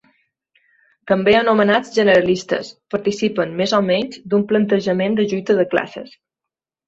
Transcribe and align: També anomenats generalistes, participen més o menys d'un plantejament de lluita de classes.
També 1.11 1.35
anomenats 1.39 1.91
generalistes, 1.97 2.71
participen 2.95 3.53
més 3.61 3.75
o 3.79 3.83
menys 3.91 4.19
d'un 4.31 4.45
plantejament 4.53 5.19
de 5.21 5.27
lluita 5.35 5.59
de 5.61 5.69
classes. 5.75 6.17